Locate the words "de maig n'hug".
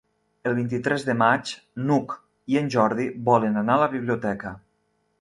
1.09-2.17